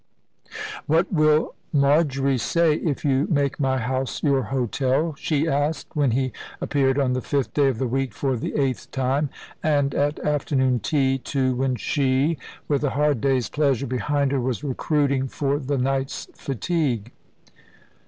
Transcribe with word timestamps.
"What 0.87 1.13
will 1.13 1.53
Marjory 1.71 2.39
say 2.39 2.73
if 2.77 3.05
you 3.05 3.27
make 3.29 3.59
my 3.59 3.77
house 3.77 4.23
your 4.23 4.41
hotel?" 4.41 5.13
she 5.15 5.47
asked, 5.47 5.95
when 5.95 6.09
he 6.09 6.31
appeared 6.59 6.97
on 6.97 7.13
the 7.13 7.21
fifth 7.21 7.53
day 7.53 7.67
of 7.67 7.77
the 7.77 7.85
week 7.85 8.11
for 8.11 8.35
the 8.35 8.55
eighth 8.55 8.89
time, 8.89 9.29
and 9.61 9.93
at 9.93 10.17
afternoon 10.21 10.79
tea, 10.79 11.19
too, 11.19 11.53
when 11.53 11.75
she, 11.75 12.39
with 12.67 12.83
a 12.83 12.89
hard 12.97 13.21
day's 13.21 13.47
pleasure 13.47 13.85
behind 13.85 14.31
her, 14.31 14.41
was 14.41 14.63
recruiting 14.63 15.27
for 15.27 15.59
the 15.59 15.77
night's 15.77 16.27
fatigue. 16.33 17.11